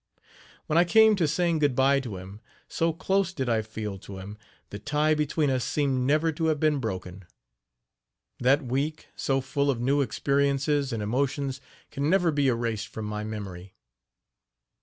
When 0.65 0.79
I 0.79 0.83
came 0.83 1.15
to 1.17 1.27
saying 1.27 1.59
good 1.59 1.75
bye 1.75 1.99
to 1.99 2.17
him, 2.17 2.39
so 2.67 2.91
close 2.91 3.33
did 3.33 3.47
I 3.47 3.61
feel 3.61 3.99
to 3.99 4.17
him, 4.17 4.35
the 4.71 4.79
tie 4.79 5.13
between 5.13 5.51
us 5.51 5.63
seemed 5.63 6.07
never 6.07 6.31
to 6.31 6.47
have 6.47 6.59
been 6.59 6.79
broken. 6.79 7.23
That 8.39 8.63
week, 8.65 9.09
so 9.15 9.41
full 9.41 9.69
of 9.69 9.79
new 9.79 10.01
experiences 10.01 10.91
and 10.91 11.03
emotions 11.03 11.61
can 11.91 12.09
never 12.09 12.31
be 12.31 12.47
erased 12.47 12.87
from 12.87 13.05
my 13.05 13.23
memory. 13.23 13.75